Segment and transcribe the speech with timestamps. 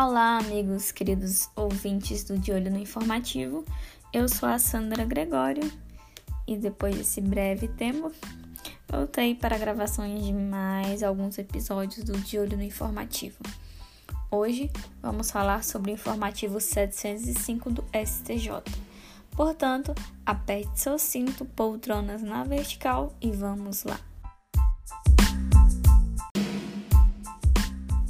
[0.00, 3.64] Olá, amigos, queridos ouvintes do De Olho no Informativo.
[4.12, 5.68] Eu sou a Sandra Gregório
[6.46, 8.12] e depois desse breve tempo,
[8.88, 13.38] voltei para gravações de mais alguns episódios do De Olho no Informativo.
[14.30, 14.70] Hoje
[15.02, 18.52] vamos falar sobre o informativo 705 do STJ.
[19.32, 19.92] Portanto,
[20.24, 23.98] aperte seu cinto, poltronas na vertical e vamos lá.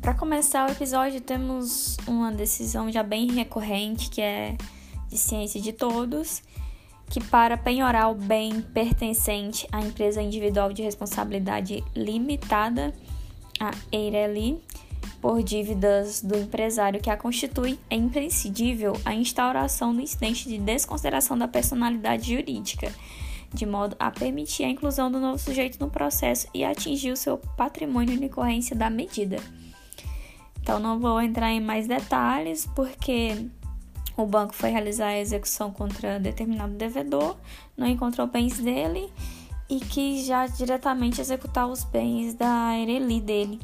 [0.00, 4.56] Para começar o episódio, temos uma decisão já bem recorrente, que é
[5.10, 6.42] de ciência de todos,
[7.10, 12.94] que para penhorar o bem pertencente à empresa individual de responsabilidade limitada,
[13.60, 14.62] a Eireli,
[15.20, 21.36] por dívidas do empresário que a constitui, é imprescindível a instauração do incidente de desconsideração
[21.36, 22.90] da personalidade jurídica,
[23.52, 27.36] de modo a permitir a inclusão do novo sujeito no processo e atingir o seu
[27.36, 29.36] patrimônio em decorrência da medida.
[30.70, 33.44] Então, não vou entrar em mais detalhes, porque
[34.16, 37.36] o banco foi realizar a execução contra determinado devedor,
[37.76, 39.12] não encontrou bens dele
[39.68, 43.58] e quis já diretamente executar os bens da Ereli dele.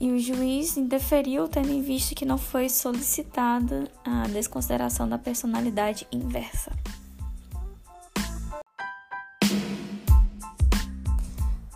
[0.00, 6.06] E o juiz indeferiu, tendo em vista que não foi solicitada a desconsideração da personalidade
[6.10, 6.72] inversa.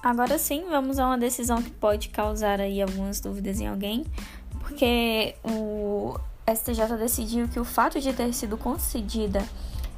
[0.04, 4.04] Agora sim, vamos a uma decisão que pode causar aí algumas dúvidas em alguém,
[4.60, 6.14] porque o
[6.46, 9.42] STJ decidiu que o fato de ter sido concedida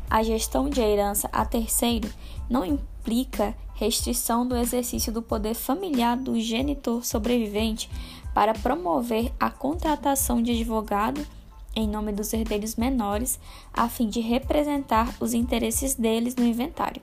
[0.09, 2.09] a gestão de herança a terceiro
[2.49, 7.91] não implica restrição do exercício do poder familiar do genitor sobrevivente
[8.33, 11.27] para promover a contratação de advogado
[11.75, 13.41] em nome dos herdeiros menores,
[13.75, 17.03] a fim de representar os interesses deles no inventário.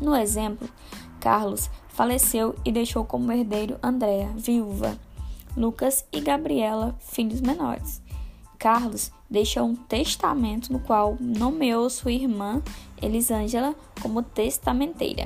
[0.00, 0.66] No exemplo,
[1.20, 4.98] Carlos faleceu e deixou como herdeiro Andréa, viúva,
[5.56, 8.02] Lucas e Gabriela, filhos menores.
[8.58, 12.62] Carlos deixou um testamento no qual nomeou sua irmã
[13.00, 15.24] Elisângela como testamenteira.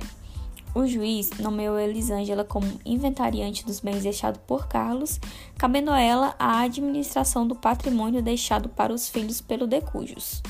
[0.75, 5.21] O juiz nomeou Elisângela como inventariante dos bens deixados por Carlos,
[5.57, 10.43] cabendo a ela a administração do patrimônio deixado para os filhos pelo decujus.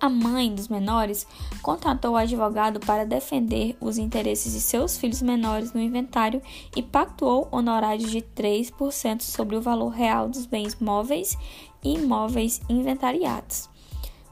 [0.00, 1.26] A mãe dos menores
[1.60, 6.40] contratou o advogado para defender os interesses de seus filhos menores no inventário
[6.74, 11.36] e pactuou honorários de 3% sobre o valor real dos bens móveis
[11.84, 13.68] e imóveis inventariados.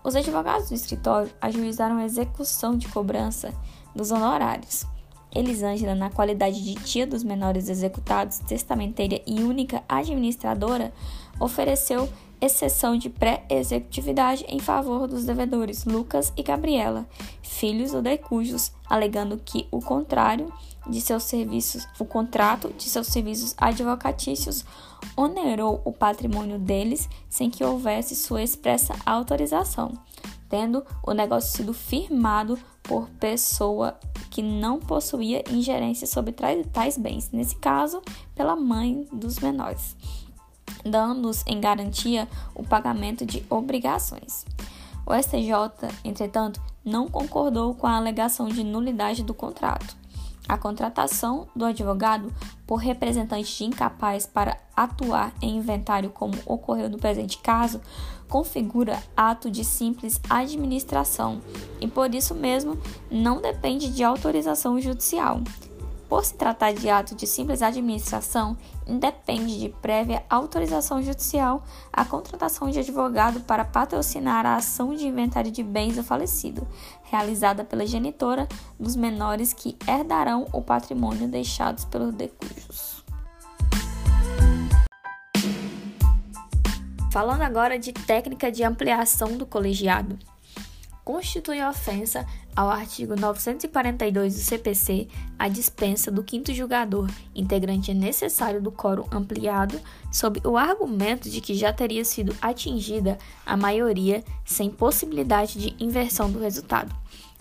[0.02, 3.52] Os advogados do escritório ajuizaram a execução de cobrança
[3.94, 4.86] dos honorários.
[5.34, 10.94] Elisângela, na qualidade de tia dos menores executados, testamenteira e única administradora,
[11.38, 12.08] ofereceu
[12.40, 17.08] exceção de pré-executividade em favor dos devedores Lucas e Gabriela,
[17.42, 20.52] filhos do decujos, alegando que o contrário
[20.88, 24.64] de seus serviços, o contrato de seus serviços advocatícios
[25.16, 29.92] onerou o patrimônio deles sem que houvesse sua expressa autorização,
[30.48, 33.98] tendo o negócio sido firmado por pessoa
[34.30, 36.32] que não possuía ingerência sobre
[36.72, 38.00] tais bens, nesse caso,
[38.34, 39.96] pela mãe dos menores
[40.84, 44.44] dando-os em garantia o pagamento de obrigações.
[45.06, 49.96] O STJ, entretanto, não concordou com a alegação de nulidade do contrato.
[50.48, 52.32] A contratação do advogado
[52.66, 57.80] por representante incapaz para atuar em inventário, como ocorreu no presente caso,
[58.28, 61.40] configura ato de simples administração
[61.80, 62.78] e, por isso mesmo,
[63.10, 65.40] não depende de autorização judicial.
[66.08, 72.70] Por se tratar de ato de simples administração, independe de prévia autorização judicial a contratação
[72.70, 76.66] de advogado para patrocinar a ação de inventário de bens do falecido,
[77.02, 78.48] realizada pela genitora
[78.80, 83.04] dos menores que herdarão o patrimônio deixados pelos decujos.
[87.12, 90.18] Falando agora de técnica de ampliação do colegiado
[91.08, 95.08] constitui ofensa ao artigo 942 do CPC
[95.38, 99.80] a dispensa do quinto julgador, integrante necessário do quórum ampliado,
[100.12, 103.16] sob o argumento de que já teria sido atingida
[103.46, 106.94] a maioria sem possibilidade de inversão do resultado.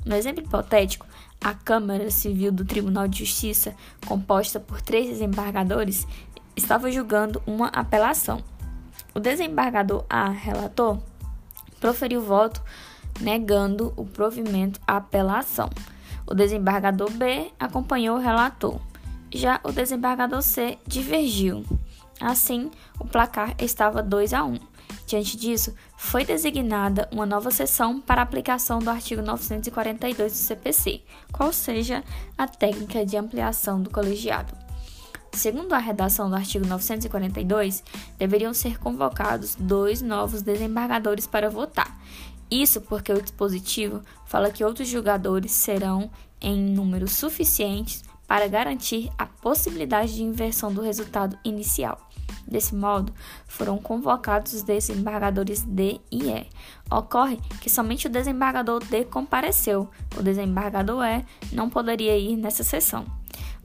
[0.05, 1.05] No exemplo hipotético,
[1.41, 3.75] a Câmara Civil do Tribunal de Justiça,
[4.07, 6.07] composta por três desembargadores,
[6.55, 8.41] estava julgando uma apelação.
[9.13, 10.99] O desembargador A, relator,
[11.81, 12.63] proferiu voto
[13.19, 15.69] negando o provimento à apelação.
[16.25, 18.79] O desembargador B acompanhou o relator.
[19.31, 21.63] Já o desembargador C divergiu.
[22.19, 24.57] Assim, o placar estava 2 a 1.
[25.05, 31.53] Diante disso, foi designada uma nova sessão para aplicação do artigo 942 do CPC, qual
[31.53, 32.03] seja
[32.37, 34.53] a técnica de ampliação do colegiado.
[35.31, 37.83] Segundo a redação do artigo 942,
[38.17, 41.95] deveriam ser convocados dois novos desembargadores para votar.
[42.49, 46.09] Isso porque o dispositivo fala que outros julgadores serão
[46.39, 52.07] em números suficientes para garantir a possibilidade de inversão do resultado inicial.
[52.45, 53.13] Desse modo,
[53.45, 56.47] foram convocados os desembargadores D e E.
[56.89, 63.05] Ocorre que somente o desembargador D compareceu, o desembargador E não poderia ir nessa sessão.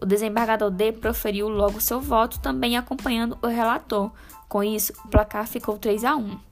[0.00, 4.10] O desembargador D proferiu logo seu voto, também acompanhando o relator.
[4.48, 6.51] Com isso, o placar ficou 3 a 1.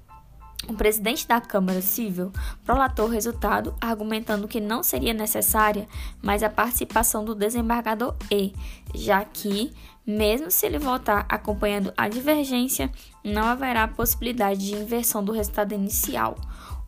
[0.69, 2.31] O presidente da Câmara Civil
[2.65, 5.89] prolatou o resultado, argumentando que não seria necessária
[6.23, 8.53] mais a participação do desembargador E,
[8.95, 9.73] já que,
[10.07, 12.91] mesmo se ele votar acompanhando a divergência,
[13.25, 16.37] não haverá possibilidade de inversão do resultado inicial.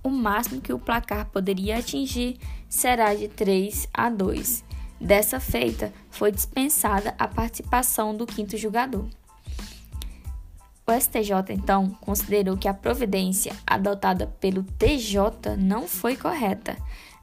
[0.03, 4.65] O máximo que o placar poderia atingir será de 3 a 2.
[5.01, 9.07] Dessa feita, foi dispensada a participação do quinto julgador.
[10.93, 16.77] O STJ, então, considerou que a providência adotada pelo TJ não foi correta.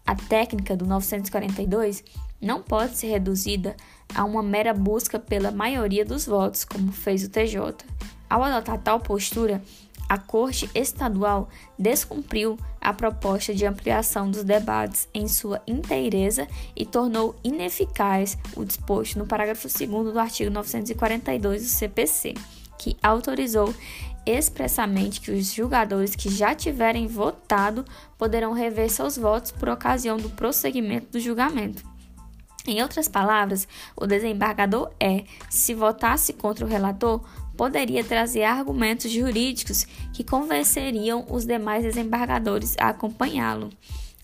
[0.07, 2.03] A técnica do 942
[2.41, 3.75] não pode ser reduzida
[4.15, 7.85] a uma mera busca pela maioria dos votos, como fez o TJ.
[8.27, 9.61] Ao adotar tal postura,
[10.07, 17.35] a Corte Estadual descumpriu a proposta de ampliação dos debates em sua inteireza e tornou
[17.43, 22.33] ineficaz o disposto no parágrafo 2 do artigo 942 do CPC
[22.79, 23.75] que autorizou
[24.25, 27.85] expressamente que os julgadores que já tiverem votado
[28.17, 31.83] poderão rever seus votos por ocasião do prosseguimento do julgamento.
[32.67, 37.23] Em outras palavras, o desembargador é, se votasse contra o relator,
[37.57, 43.69] poderia trazer argumentos jurídicos que convenceriam os demais desembargadores a acompanhá-lo,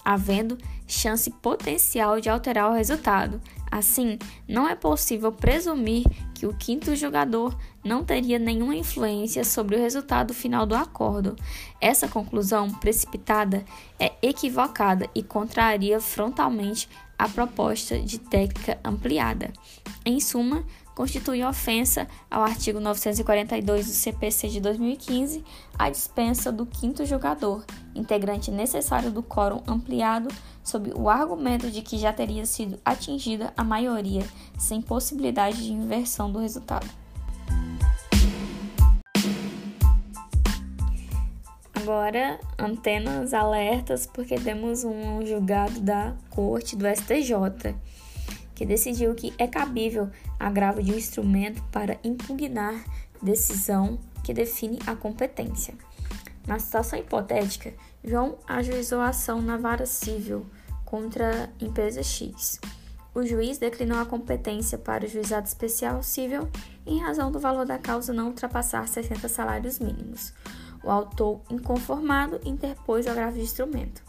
[0.04, 0.58] havendo
[0.88, 3.42] chance potencial de alterar o resultado.
[3.76, 4.18] Assim,
[4.48, 10.34] não é possível presumir que o quinto jogador não teria nenhuma influência sobre o resultado
[10.34, 11.36] final do acordo.
[11.82, 13.66] Essa conclusão precipitada
[14.00, 16.88] é equivocada e contraria frontalmente
[17.20, 19.52] a proposta de técnica ampliada.
[20.06, 20.64] Em suma,
[20.96, 25.44] constitui ofensa ao artigo 942 do CPC de 2015
[25.78, 30.30] a dispensa do quinto jogador, integrante necessário do quórum ampliado,
[30.66, 34.26] sob o argumento de que já teria sido atingida a maioria,
[34.58, 36.90] sem possibilidade de inversão do resultado.
[41.76, 47.76] Agora, antenas alertas, porque temos um julgado da Corte do STJ
[48.56, 50.10] que decidiu que é cabível
[50.40, 52.84] agravo de um instrumento para impugnar
[53.22, 55.76] decisão que define a competência.
[56.48, 57.74] Na situação hipotética,
[58.04, 60.46] João ajuizou a ação na vara civil
[60.86, 62.60] contra a empresa X.
[63.14, 66.50] O juiz declinou a competência para o juizado especial civil
[66.86, 70.34] em razão do valor da causa não ultrapassar 60 salários mínimos.
[70.84, 74.04] O autor inconformado interpôs o agravo de instrumento.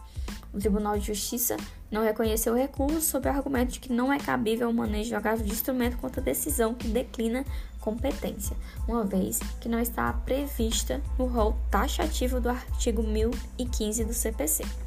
[0.53, 1.57] O Tribunal de Justiça
[1.91, 5.15] não reconheceu o recurso sob o argumento de que não é cabível o manejo de
[5.15, 7.45] agravo de instrumento contra decisão que declina
[7.81, 8.57] competência,
[8.89, 14.86] uma vez que não está prevista no rol taxativo do artigo 1015 do CPC.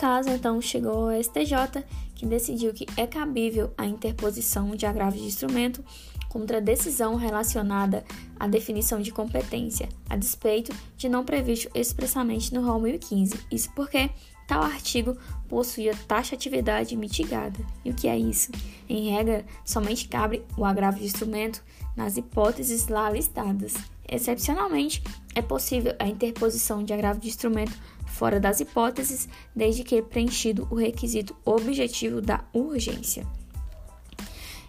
[0.00, 5.24] Caso então chegou ao STJ, que decidiu que é cabível a interposição de agravo de
[5.24, 5.84] instrumento
[6.26, 8.02] contra decisão relacionada
[8.38, 13.40] à definição de competência, a despeito de não previsto expressamente no rol 1015.
[13.52, 14.08] Isso porque
[14.48, 15.18] tal artigo
[15.50, 17.60] possuía taxatividade mitigada.
[17.84, 18.50] E o que é isso?
[18.88, 21.62] Em regra, somente cabe o agravo de instrumento
[21.94, 23.74] nas hipóteses lá listadas.
[24.08, 25.02] Excepcionalmente,
[25.34, 27.78] é possível a interposição de agravo de instrumento
[28.20, 33.26] fora das hipóteses, desde que preenchido o requisito objetivo da urgência.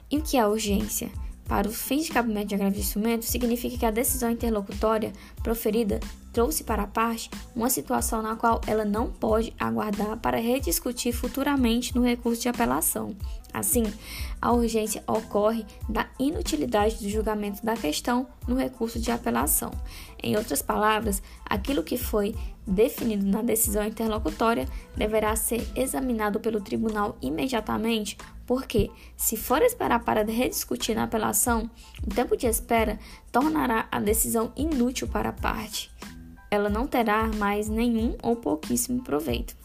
[0.09, 1.11] E o que é urgência?
[1.51, 5.11] para o fim de cabimento de agravo de instrumento significa que a decisão interlocutória
[5.43, 5.99] proferida
[6.31, 11.93] trouxe para a parte uma situação na qual ela não pode aguardar para rediscutir futuramente
[11.93, 13.13] no recurso de apelação.
[13.53, 13.83] Assim,
[14.41, 19.71] a urgência ocorre da inutilidade do julgamento da questão no recurso de apelação.
[20.21, 27.17] Em outras palavras, aquilo que foi definido na decisão interlocutória deverá ser examinado pelo tribunal
[27.21, 31.69] imediatamente, porque, se for esperar para rediscutir na apelação,
[32.05, 32.99] o tempo de espera
[33.31, 35.91] tornará a decisão inútil para a parte.
[36.49, 39.60] Ela não terá mais nenhum ou pouquíssimo proveito.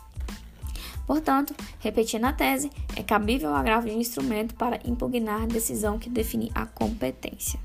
[1.06, 6.10] Portanto, repetindo a tese, é cabível o agravo de instrumento para impugnar a decisão que
[6.10, 7.60] define a competência.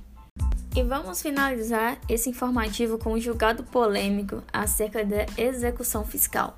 [0.75, 6.55] E vamos finalizar esse informativo com um julgado polêmico acerca da execução fiscal.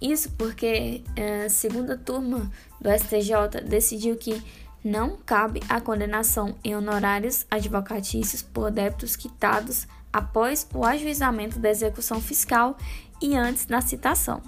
[0.00, 1.04] Isso porque
[1.44, 4.42] a segunda turma do STJ decidiu que
[4.84, 12.20] não cabe a condenação em honorários advocatícios por débitos quitados após o ajuizamento da execução
[12.20, 12.76] fiscal
[13.20, 14.42] e antes da citação.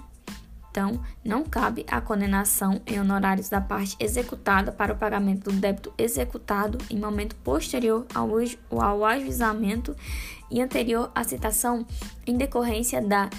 [0.75, 5.93] Então, não cabe a condenação em honorários da parte executada para o pagamento do débito
[5.97, 8.29] executado em momento posterior ao,
[8.81, 9.95] ao ajuizamento
[10.51, 11.87] e anterior à citação
[12.27, 13.29] em decorrência da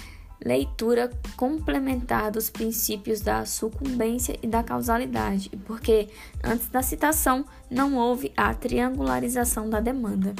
[0.43, 6.09] leitura complementar dos princípios da sucumbência e da causalidade, porque
[6.43, 10.33] antes da citação não houve a triangularização da demanda.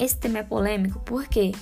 [0.00, 1.52] Esse tema é polêmico porque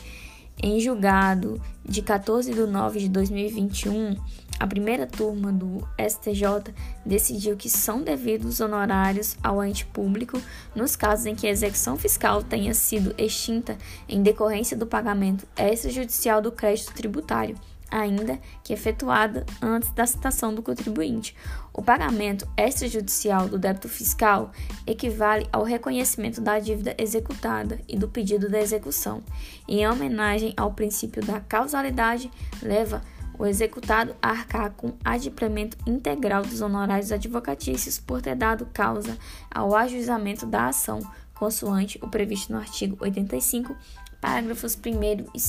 [0.63, 4.17] em julgado de 14 de nove de 2021,
[4.59, 6.75] a primeira turma do STJ
[7.05, 10.41] decidiu que são devidos honorários ao ente público
[10.75, 16.43] nos casos em que a execução fiscal tenha sido extinta em decorrência do pagamento extrajudicial
[16.43, 17.57] do crédito tributário
[17.91, 21.35] ainda que efetuada antes da citação do contribuinte.
[21.73, 24.51] O pagamento extrajudicial do débito fiscal
[24.87, 29.23] equivale ao reconhecimento da dívida executada e do pedido da execução.
[29.69, 32.31] Em homenagem ao princípio da causalidade,
[32.63, 33.03] leva
[33.41, 39.17] o executado a arcar com adimplemento integral dos honorários advocatícios por ter dado causa
[39.51, 41.01] ao ajuizamento da ação,
[41.35, 43.75] consoante o previsto no artigo 85,
[44.21, 45.41] parágrafos 1 e 2 e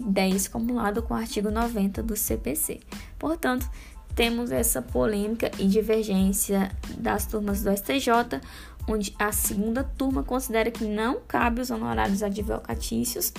[0.00, 2.80] 10 acumulado com o artigo 90 do CPC.
[3.18, 3.68] Portanto,
[4.14, 8.40] temos essa polêmica e divergência das turmas do STJ,
[8.88, 13.32] onde a segunda turma considera que não cabe os honorários advocatícios,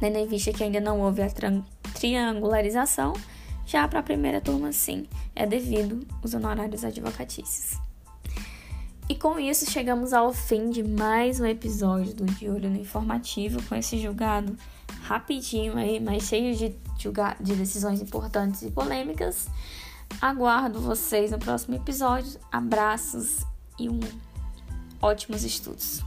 [0.00, 1.30] tendo em vista que ainda não houve a
[1.94, 3.12] triangularização.
[3.64, 7.78] Já para a primeira turma, sim, é devido os honorários advocatícios.
[9.08, 13.62] E com isso chegamos ao fim de mais um episódio do De Olho no Informativo,
[13.64, 14.56] com esse julgado
[15.02, 16.74] rapidinho aí, mas cheio de,
[17.40, 19.48] de decisões importantes e polêmicas.
[20.20, 22.38] Aguardo vocês no próximo episódio.
[22.50, 23.44] Abraços
[23.78, 24.00] e um
[25.00, 26.02] ótimos estudos.